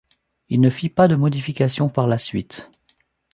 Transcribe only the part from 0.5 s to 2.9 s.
ne fit pas de modification par la suite.